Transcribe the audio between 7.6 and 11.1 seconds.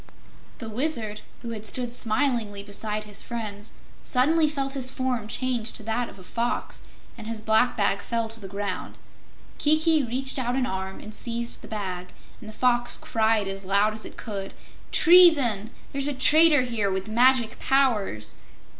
bag fell to the ground. Kiki reached out an arm